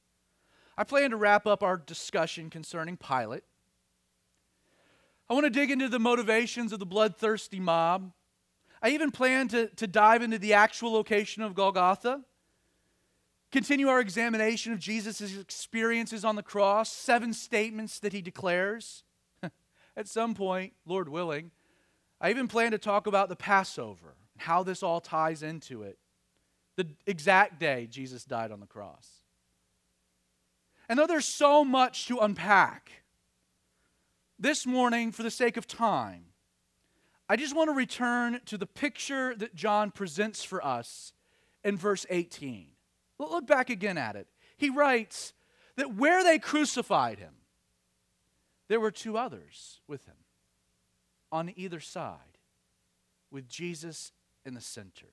[0.76, 3.44] I plan to wrap up our discussion concerning Pilate.
[5.28, 8.12] I want to dig into the motivations of the bloodthirsty mob.
[8.82, 12.22] I even plan to, to dive into the actual location of Golgotha,
[13.52, 19.04] continue our examination of Jesus' experiences on the cross, seven statements that he declares.
[20.00, 21.50] At some point, Lord willing,
[22.22, 25.98] I even plan to talk about the Passover, and how this all ties into it,
[26.76, 29.06] the exact day Jesus died on the cross.
[30.88, 32.90] And though there's so much to unpack,
[34.38, 36.24] this morning, for the sake of time,
[37.28, 41.12] I just want to return to the picture that John presents for us
[41.62, 42.68] in verse 18.
[43.18, 44.28] Look back again at it.
[44.56, 45.34] He writes
[45.76, 47.34] that where they crucified him,
[48.70, 50.14] there were two others with him
[51.32, 52.38] on either side,
[53.28, 54.12] with Jesus
[54.46, 55.08] in the center.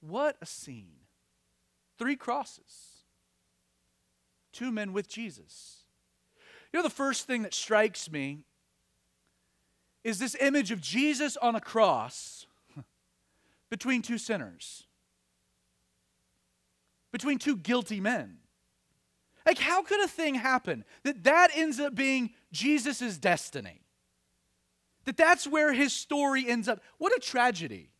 [0.00, 1.00] What a scene!
[1.98, 3.02] Three crosses
[4.52, 5.78] two men with Jesus.
[6.72, 8.44] You know, the first thing that strikes me
[10.04, 12.46] is this image of Jesus on a cross
[13.70, 14.86] between two sinners,
[17.10, 18.38] between two guilty men.
[19.46, 23.82] Like, how could a thing happen that that ends up being Jesus' destiny?
[25.04, 26.80] That that's where his story ends up.
[26.98, 27.90] What a tragedy.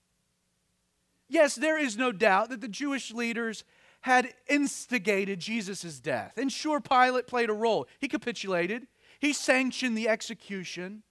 [1.28, 3.64] Yes, there is no doubt that the Jewish leaders
[4.00, 6.34] had instigated Jesus' death.
[6.36, 7.86] And sure, Pilate played a role.
[8.00, 8.86] He capitulated,
[9.18, 11.02] he sanctioned the execution.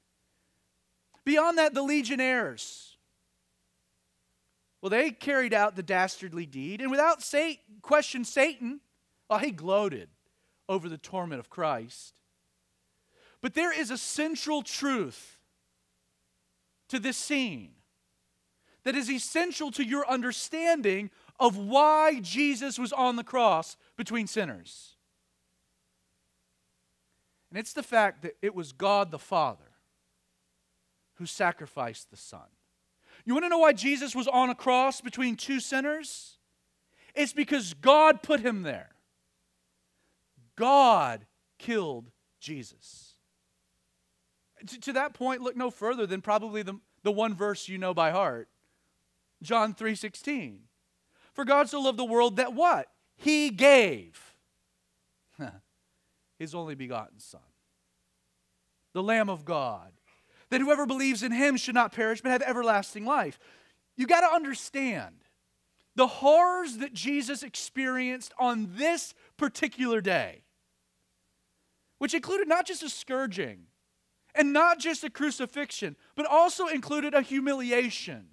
[1.26, 2.98] Beyond that, the legionnaires.
[4.82, 7.24] Well, they carried out the dastardly deed, and without
[7.82, 8.82] question, Satan,
[9.30, 10.10] well, he gloated
[10.73, 12.15] over the torment of Christ.
[13.41, 15.38] But there is a central truth
[16.89, 17.71] to this scene
[18.83, 21.09] that is essential to your understanding
[21.39, 24.95] of why Jesus was on the cross between sinners.
[27.49, 29.71] And it's the fact that it was God the Father
[31.15, 32.47] who sacrificed the Son.
[33.25, 36.38] You want to know why Jesus was on a cross between two sinners?
[37.13, 38.92] It's because God put him there.
[40.55, 41.25] God
[41.59, 43.15] killed Jesus.
[44.67, 47.93] To, to, that point, look no further than probably the, the one verse you know
[47.93, 48.47] by heart.
[49.41, 50.59] John 3:16.
[51.33, 52.87] For God so loved the world that what?
[53.17, 54.35] He gave
[56.39, 57.41] his only begotten Son,
[58.93, 59.91] the Lamb of God,
[60.49, 63.39] that whoever believes in him should not perish but have everlasting life.
[63.97, 65.15] You got to understand
[65.95, 70.43] the horrors that Jesus experienced on this particular day,
[71.98, 73.67] which included not just a scourging
[74.36, 78.28] and not just a crucifixion, but also included a humiliation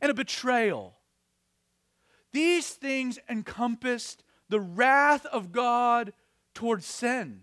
[0.00, 0.96] and a betrayal.
[2.32, 6.12] These things encompassed the wrath of God
[6.54, 7.42] towards sin.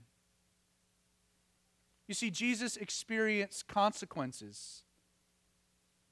[2.07, 4.83] You see, Jesus experienced consequences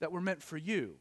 [0.01, 0.97] that were meant for you.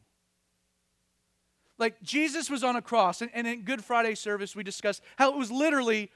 [1.77, 5.31] Like Jesus was on a cross, and, and in Good Friday service, we discussed how
[5.31, 6.11] it was literally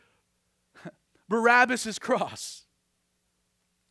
[1.29, 2.63] Barabbas' cross.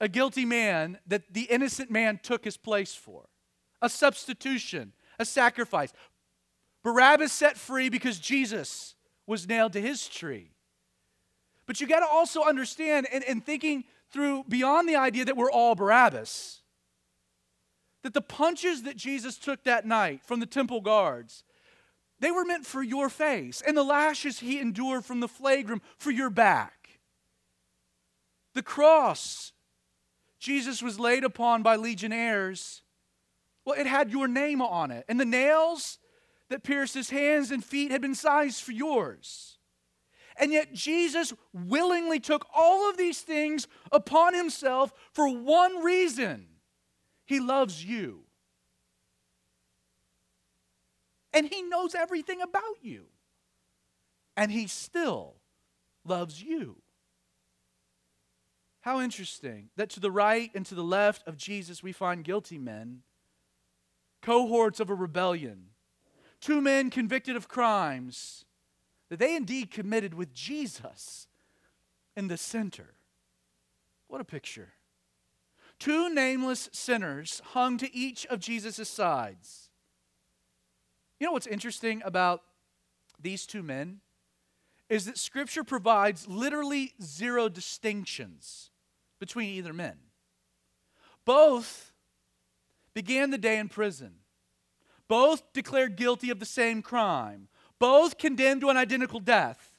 [0.00, 3.28] A guilty man that the innocent man took his place for.
[3.83, 5.92] A substitution, a sacrifice.
[6.85, 8.94] Barabbas set free because Jesus
[9.26, 10.52] was nailed to his tree.
[11.66, 15.50] But you got to also understand, and, and thinking through beyond the idea that we're
[15.50, 16.62] all Barabbas,
[18.02, 21.44] that the punches that Jesus took that night from the temple guards,
[22.20, 26.11] they were meant for your face, and the lashes he endured from the flagrum for
[26.11, 27.00] your back.
[28.54, 29.52] The cross
[30.38, 32.83] Jesus was laid upon by legionnaires,
[33.64, 35.98] well, it had your name on it, and the nails
[36.48, 39.59] that pierced his hands and feet had been sized for yours.
[40.40, 46.46] And yet, Jesus willingly took all of these things upon himself for one reason
[47.26, 48.27] He loves you.
[51.32, 53.06] And He knows everything about you.
[54.36, 55.36] And He still
[56.04, 56.76] loves you.
[58.80, 62.58] How interesting that to the right and to the left of Jesus we find guilty
[62.58, 63.02] men,
[64.22, 65.70] cohorts of a rebellion,
[66.40, 68.44] two men convicted of crimes
[69.10, 71.26] that they indeed committed with Jesus
[72.16, 72.94] in the center.
[74.06, 74.74] What a picture.
[75.78, 79.67] Two nameless sinners hung to each of Jesus' sides.
[81.18, 82.42] You know what's interesting about
[83.20, 84.00] these two men?
[84.88, 88.70] Is that Scripture provides literally zero distinctions
[89.18, 89.98] between either men.
[91.24, 91.92] Both
[92.94, 94.14] began the day in prison.
[95.09, 99.76] Both declared guilty of the same crime both condemned to an identical death.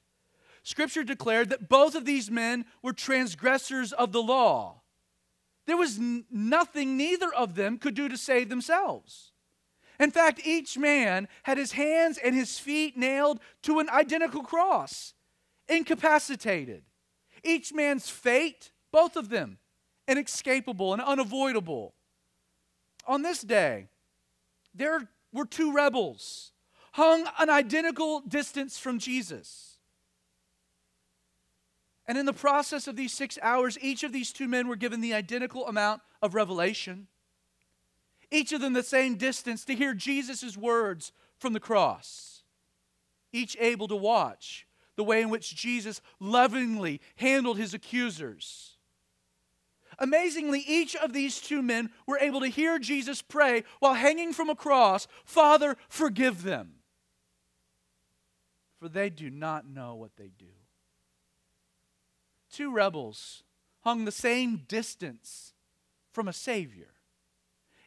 [0.63, 4.81] Scripture declared that both of these men were transgressors of the law.
[5.65, 9.31] There was n- nothing neither of them could do to save themselves.
[9.99, 15.13] In fact, each man had his hands and his feet nailed to an identical cross,
[15.67, 16.83] incapacitated.
[17.43, 19.57] Each man's fate, both of them,
[20.07, 21.93] inescapable and unavoidable.
[23.05, 23.89] On this day,
[24.73, 26.53] there were two rebels
[26.93, 29.77] hung an identical distance from Jesus.
[32.07, 34.99] And in the process of these six hours, each of these two men were given
[34.99, 37.07] the identical amount of revelation,
[38.31, 42.43] each of them the same distance to hear Jesus' words from the cross,
[43.31, 48.77] each able to watch the way in which Jesus lovingly handled his accusers.
[49.97, 54.49] Amazingly, each of these two men were able to hear Jesus pray while hanging from
[54.49, 56.79] a cross Father, forgive them
[58.79, 60.45] for they do not know what they do.
[62.51, 63.43] Two rebels
[63.81, 65.53] hung the same distance
[66.11, 66.93] from a Savior,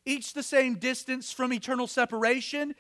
[0.05, 2.75] each the same distance from eternal separation,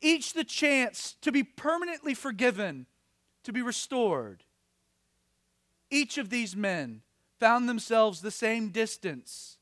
[0.00, 2.86] each the chance to be permanently forgiven,
[3.44, 4.44] to be restored.
[5.90, 7.02] Each of these men
[7.38, 9.58] found themselves the same distance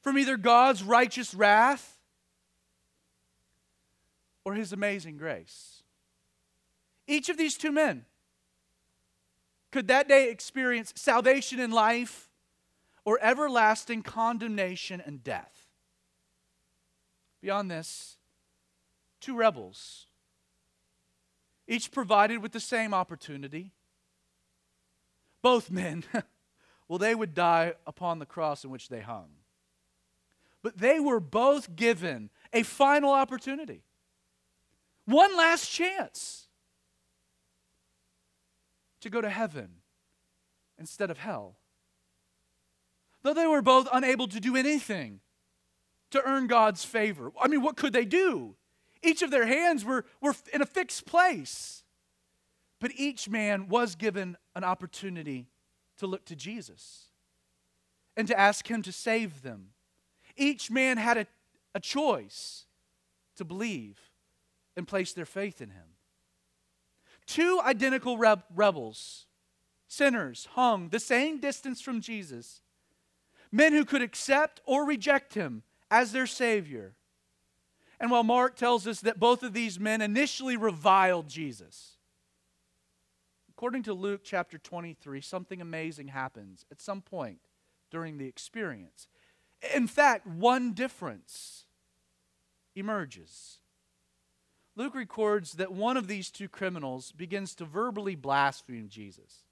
[0.00, 1.98] from either God's righteous wrath
[4.44, 5.82] or his amazing grace.
[7.06, 8.04] Each of these two men
[9.72, 12.30] could that day experience salvation in life
[13.04, 15.63] or everlasting condemnation and death.
[17.44, 18.16] Beyond this,
[19.20, 20.06] two rebels,
[21.68, 23.72] each provided with the same opportunity.
[25.42, 26.04] Both men,
[26.88, 29.28] well, they would die upon the cross in which they hung.
[30.62, 33.82] But they were both given a final opportunity,
[35.04, 36.48] one last chance
[39.02, 39.68] to go to heaven
[40.78, 41.56] instead of hell.
[43.22, 45.20] Though they were both unable to do anything
[46.14, 47.32] to earn God's favor.
[47.40, 48.54] I mean, what could they do?
[49.02, 51.82] Each of their hands were, were in a fixed place.
[52.80, 55.48] But each man was given an opportunity
[55.98, 57.06] to look to Jesus
[58.16, 59.70] and to ask Him to save them.
[60.36, 61.26] Each man had a,
[61.74, 62.66] a choice
[63.34, 63.98] to believe
[64.76, 65.96] and place their faith in Him.
[67.26, 69.26] Two identical reb- rebels,
[69.88, 72.62] sinners, hung the same distance from Jesus,
[73.50, 76.94] men who could accept or reject Him as their Savior.
[78.00, 81.96] And while Mark tells us that both of these men initially reviled Jesus,
[83.50, 87.38] according to Luke chapter 23, something amazing happens at some point
[87.90, 89.06] during the experience.
[89.74, 91.64] In fact, one difference
[92.74, 93.60] emerges.
[94.76, 99.44] Luke records that one of these two criminals begins to verbally blaspheme Jesus.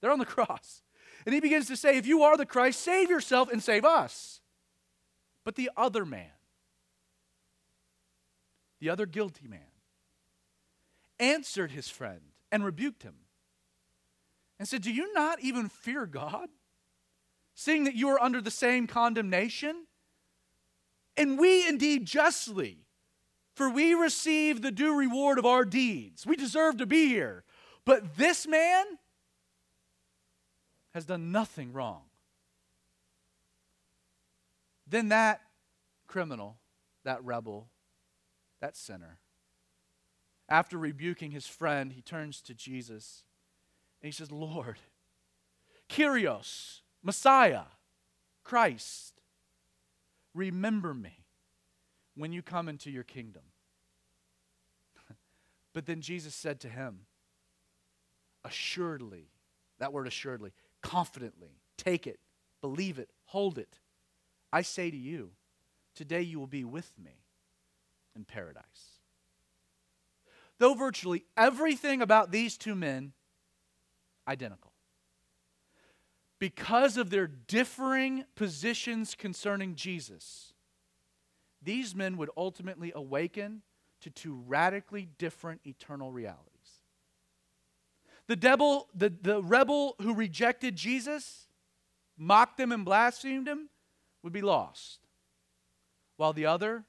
[0.00, 0.82] They're on the cross.
[1.24, 4.40] And he begins to say, If you are the Christ, save yourself and save us.
[5.46, 6.32] But the other man,
[8.80, 9.60] the other guilty man,
[11.20, 13.14] answered his friend and rebuked him
[14.58, 16.48] and said, Do you not even fear God,
[17.54, 19.86] seeing that you are under the same condemnation?
[21.16, 22.78] And we indeed justly,
[23.54, 26.26] for we receive the due reward of our deeds.
[26.26, 27.44] We deserve to be here.
[27.84, 28.84] But this man
[30.92, 32.05] has done nothing wrong
[34.86, 35.40] then that
[36.06, 36.58] criminal,
[37.04, 37.68] that rebel,
[38.60, 39.18] that sinner,
[40.48, 43.24] after rebuking his friend, he turns to Jesus
[44.00, 44.78] and he says, Lord,
[45.88, 47.64] Kyrios, Messiah,
[48.44, 49.20] Christ,
[50.34, 51.24] remember me
[52.14, 53.42] when you come into your kingdom.
[55.72, 57.00] but then Jesus said to him,
[58.44, 59.30] Assuredly,
[59.80, 62.20] that word assuredly, confidently, take it,
[62.60, 63.80] believe it, hold it.
[64.52, 65.30] I say to you,
[65.94, 67.24] today you will be with me
[68.14, 69.00] in paradise.
[70.58, 73.12] Though virtually everything about these two men
[74.26, 74.72] identical.
[76.38, 80.52] Because of their differing positions concerning Jesus,
[81.62, 83.62] these men would ultimately awaken
[84.02, 86.52] to two radically different eternal realities.
[88.28, 91.46] The devil, the, the rebel who rejected Jesus,
[92.18, 93.70] mocked him and blasphemed him,
[94.26, 94.98] would be lost,
[96.16, 96.82] while the other,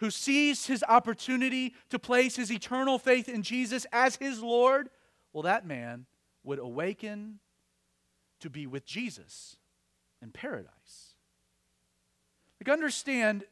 [0.00, 4.90] who seized his opportunity to place his eternal faith in Jesus as his Lord,
[5.32, 6.06] well, that man
[6.42, 7.38] would awaken
[8.40, 9.58] to be with Jesus
[10.20, 11.14] in paradise.
[12.60, 13.44] Like, understand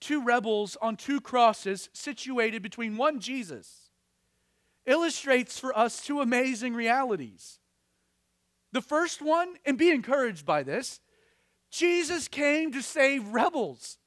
[0.00, 3.90] two rebels on two crosses situated between one Jesus
[4.86, 7.58] illustrates for us two amazing realities.
[8.72, 11.00] The first one, and be encouraged by this,
[11.70, 13.98] Jesus came to save rebels.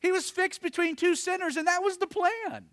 [0.00, 2.66] He was fixed between two sinners, and that was the plan.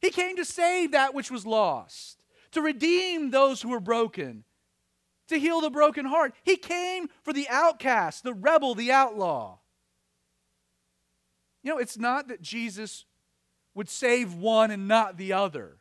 [0.00, 2.22] He came to save that which was lost,
[2.52, 4.44] to redeem those who were broken,
[5.28, 6.34] to heal the broken heart.
[6.42, 9.58] He came for the outcast, the rebel, the outlaw.
[11.62, 13.04] You know, it's not that Jesus
[13.74, 15.78] would save one and not the other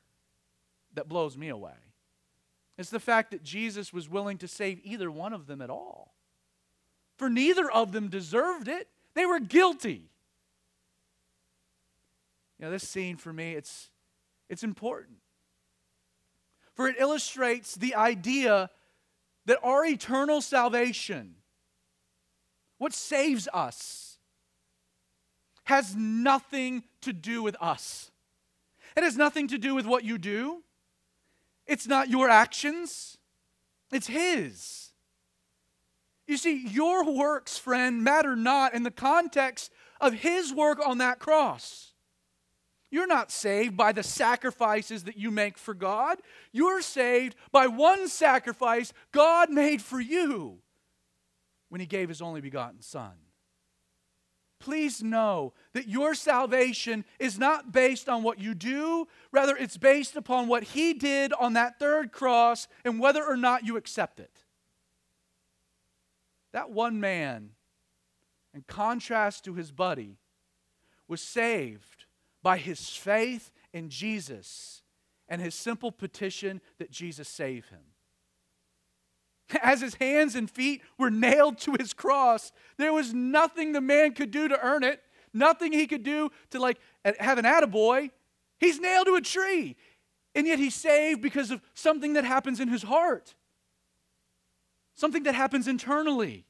[0.94, 1.74] that blows me away.
[2.78, 6.14] It's the fact that Jesus was willing to save either one of them at all.
[7.18, 10.10] For neither of them deserved it, they were guilty.
[12.58, 13.90] You know, this scene for me, it's,
[14.50, 15.18] it's important.
[16.74, 18.70] For it illustrates the idea
[19.46, 21.36] that our eternal salvation,
[22.78, 24.18] what saves us,
[25.66, 28.12] has nothing to do with us.
[28.96, 30.64] It has nothing to do with what you do.
[31.72, 33.18] It's not your actions,
[33.94, 34.90] it's His.
[36.28, 41.20] You see, your works, friend, matter not in the context of His work on that
[41.20, 41.94] cross.
[42.90, 46.18] You're not saved by the sacrifices that you make for God.
[46.52, 50.58] You're saved by one sacrifice God made for you
[51.70, 53.14] when He gave His only begotten Son
[54.62, 60.16] please know that your salvation is not based on what you do, rather, it's based
[60.16, 64.44] upon what He did on that third cross and whether or not you accept it.
[66.54, 67.52] That one man,
[68.54, 70.18] in contrast to his buddy,
[71.08, 72.06] was saved
[72.44, 74.82] by his faith in Jesus
[75.30, 77.91] and his simple petition that Jesus save him.
[79.62, 84.14] As his hands and feet were nailed to his cross, there was nothing the man
[84.14, 85.02] could do to earn it,
[85.34, 86.78] nothing he could do to like
[87.20, 88.10] have an attaboy.
[88.60, 89.76] He's nailed to a tree.
[90.34, 93.36] And yet he's saved because of something that happens in his heart,
[94.96, 96.46] something that happens internally.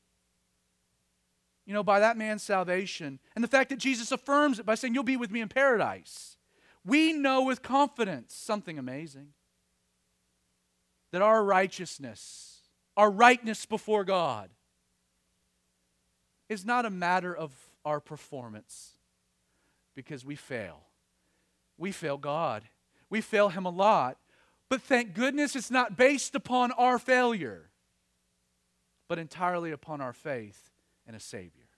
[1.65, 4.93] you know, by that man's salvation, and the fact that Jesus affirms it by saying,
[4.93, 6.37] You'll be with me in paradise,
[6.85, 9.29] we know with confidence something amazing
[11.11, 12.50] that our righteousness,
[12.97, 14.49] our rightness before God,
[16.49, 17.53] is not a matter of
[17.85, 18.91] our performance
[19.95, 20.81] because we fail.
[21.77, 22.63] We fail God.
[23.09, 24.17] We fail Him a lot.
[24.67, 27.69] But thank goodness it's not based upon our failure,
[29.07, 30.69] but entirely upon our faith
[31.07, 31.69] in a Savior.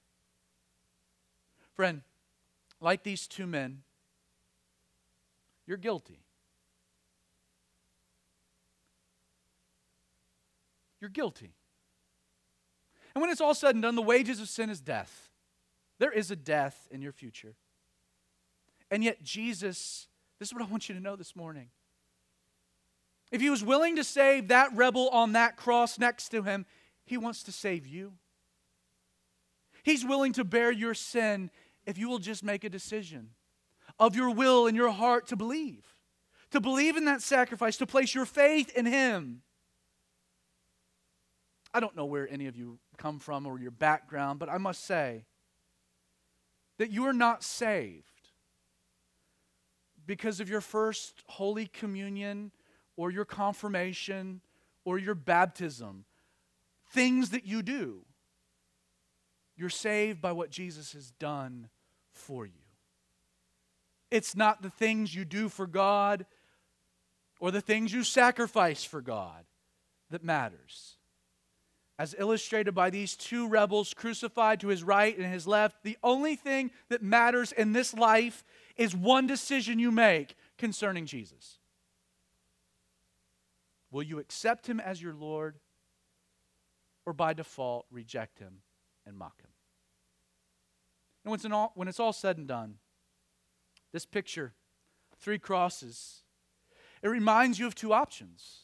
[1.75, 2.01] Friend,
[2.79, 3.83] like these two men,
[5.65, 6.22] you're guilty.
[11.03, 11.51] You're guilty.
[13.13, 15.29] And when it's all said and done, the wages of sin is death.
[15.99, 17.55] There is a death in your future.
[18.89, 20.07] And yet, Jesus,
[20.39, 21.71] this is what I want you to know this morning.
[23.33, 26.65] If he was willing to save that rebel on that cross next to him,
[27.03, 28.13] he wants to save you.
[29.83, 31.51] He's willing to bear your sin
[31.85, 33.31] if you will just make a decision
[33.99, 35.83] of your will and your heart to believe,
[36.51, 39.41] to believe in that sacrifice, to place your faith in him.
[41.73, 44.85] I don't know where any of you come from or your background, but I must
[44.85, 45.25] say
[46.77, 48.03] that you are not saved
[50.05, 52.51] because of your first Holy Communion
[52.95, 54.41] or your confirmation
[54.85, 56.05] or your baptism,
[56.91, 58.05] things that you do.
[59.55, 61.69] You're saved by what Jesus has done
[62.11, 62.51] for you.
[64.11, 66.25] It's not the things you do for God
[67.39, 69.45] or the things you sacrifice for God
[70.11, 70.97] that matters
[71.99, 76.35] as illustrated by these two rebels crucified to his right and his left, the only
[76.35, 78.43] thing that matters in this life
[78.75, 81.59] is one decision you make concerning Jesus.
[83.91, 85.55] Will you accept him as your Lord
[87.05, 88.61] or by default reject him
[89.05, 89.51] and mock him?
[91.23, 92.75] And when it's, all, when it's all said and done,
[93.91, 94.53] this picture,
[95.19, 96.23] three crosses,
[97.03, 98.62] it reminds you of two options.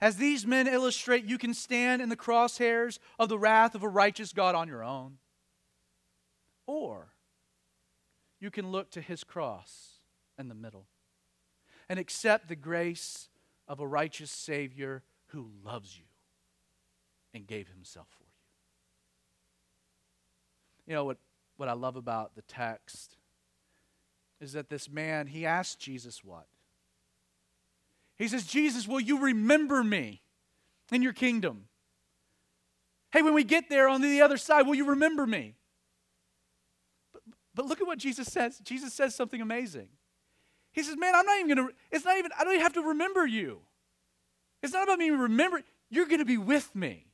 [0.00, 3.88] As these men illustrate, you can stand in the crosshairs of the wrath of a
[3.88, 5.18] righteous God on your own.
[6.66, 7.08] Or
[8.40, 9.94] you can look to his cross
[10.38, 10.86] in the middle
[11.88, 13.28] and accept the grace
[13.66, 16.04] of a righteous Savior who loves you
[17.34, 18.28] and gave himself for you.
[20.86, 21.18] You know what,
[21.56, 23.16] what I love about the text
[24.40, 26.46] is that this man, he asked Jesus what?
[28.18, 30.22] He says, Jesus, will you remember me
[30.90, 31.66] in your kingdom?
[33.12, 35.54] Hey, when we get there on the other side, will you remember me?
[37.12, 37.22] But,
[37.54, 38.58] but look at what Jesus says.
[38.58, 39.88] Jesus says something amazing.
[40.72, 42.74] He says, Man, I'm not even going to, it's not even, I don't even have
[42.74, 43.60] to remember you.
[44.62, 47.06] It's not about me remembering, you're going to be with me.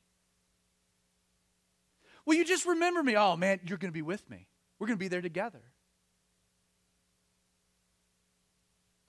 [2.25, 3.15] Will you just remember me?
[3.15, 4.47] Oh, man, you're going to be with me.
[4.79, 5.61] We're going to be there together.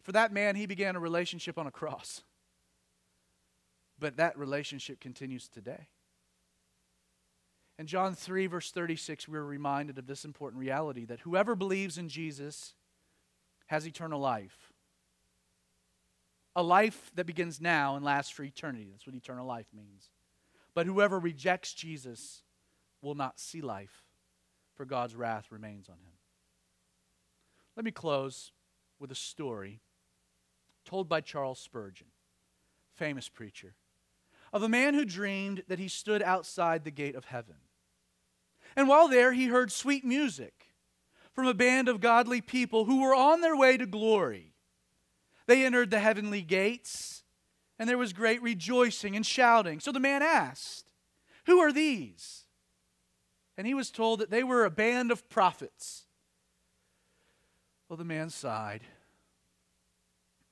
[0.07, 2.23] For that man, he began a relationship on a cross.
[3.99, 5.89] But that relationship continues today.
[7.77, 12.09] In John 3, verse 36, we're reminded of this important reality that whoever believes in
[12.09, 12.75] Jesus
[13.67, 14.73] has eternal life.
[16.55, 18.87] A life that begins now and lasts for eternity.
[18.93, 20.11] That's what eternal life means.
[20.73, 22.43] But whoever rejects Jesus
[23.03, 24.05] will not see life,
[24.77, 26.13] for God's wrath remains on him.
[27.75, 28.53] Let me close
[29.01, 29.81] with a story
[30.87, 32.07] told by Charles Spurgeon,
[32.95, 33.75] famous preacher,
[34.53, 37.57] of a man who dreamed that he stood outside the gate of heaven.
[38.75, 40.75] And while there, he heard sweet music
[41.33, 44.55] from a band of godly people who were on their way to glory.
[45.47, 47.25] They entered the heavenly gates,
[47.79, 49.81] and there was great rejoicing and shouting.
[49.81, 50.87] So the man asked,
[51.45, 52.45] Who are these?
[53.59, 56.05] And he was told that they were a band of prophets.
[57.89, 58.83] Well, the man sighed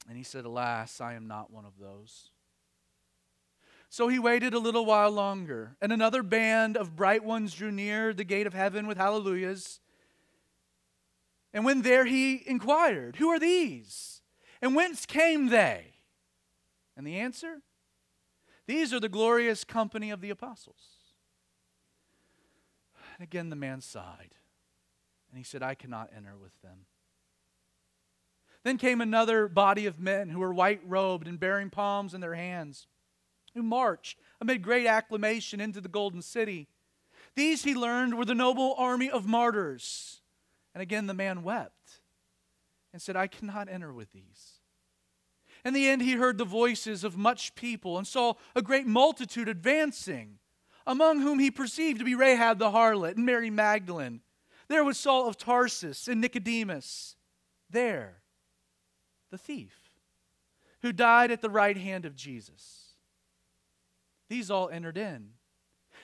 [0.08, 2.30] and he said, Alas, I am not one of those.
[3.88, 8.12] So he waited a little while longer, and another band of bright ones drew near
[8.12, 9.80] the gate of heaven with hallelujahs.
[11.52, 14.20] And when there he inquired, Who are these?
[14.60, 15.92] And whence came they?
[16.96, 17.62] And the answer?
[18.66, 20.94] These are the glorious company of the apostles.
[23.16, 24.34] And again the man sighed,
[25.30, 26.86] and he said, I cannot enter with them.
[28.64, 32.34] Then came another body of men who were white robed and bearing palms in their
[32.34, 32.86] hands,
[33.54, 36.68] who marched amid great acclamation into the golden city.
[37.36, 40.22] These, he learned, were the noble army of martyrs.
[40.74, 42.00] And again the man wept
[42.92, 44.60] and said, I cannot enter with these.
[45.64, 49.48] In the end, he heard the voices of much people and saw a great multitude
[49.48, 50.38] advancing
[50.86, 54.20] among whom he perceived to be Rahab the harlot and Mary Magdalene.
[54.68, 57.16] There was Saul of Tarsus and Nicodemus.
[57.70, 58.22] There,
[59.34, 59.90] the thief,
[60.82, 62.92] who died at the right hand of Jesus.
[64.28, 65.30] These all entered in.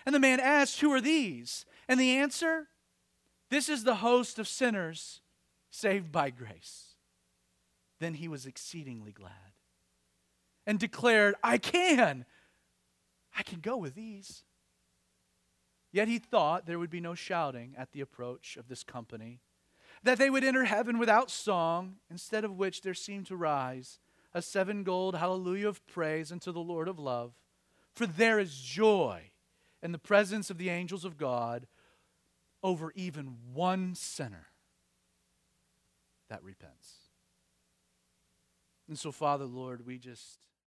[0.05, 1.65] And the man asked, Who are these?
[1.89, 2.67] And the answer,
[3.51, 5.21] This is the host of sinners
[5.71, 6.97] saved by grace.
[8.01, 9.53] Then he was exceedingly glad
[10.67, 12.25] and declared, I can.
[13.39, 14.43] I can go with these.
[15.93, 19.41] Yet he thought there would be no shouting at the approach of this company,
[20.03, 23.99] that they would enter heaven without song, instead of which there seemed to rise
[24.33, 27.33] a seven gold hallelujah of praise unto the Lord of love.
[27.95, 29.31] For there is joy
[29.83, 31.67] in the presence of the angels of God
[32.63, 34.47] over even one sinner
[36.29, 36.95] that repents.
[38.89, 40.47] And so, Father, Lord, we just